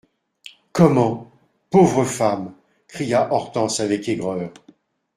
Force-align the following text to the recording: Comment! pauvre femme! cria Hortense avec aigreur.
Comment! 0.73 1.31
pauvre 1.69 2.05
femme! 2.05 2.55
cria 2.87 3.31
Hortense 3.31 3.81
avec 3.81 4.09
aigreur. 4.09 4.49